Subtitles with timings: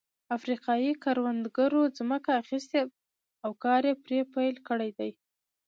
[0.37, 2.81] افریقايي کروندګرو ځمکه اخیستې
[3.45, 5.11] او کار یې پرې پیل کړی دی.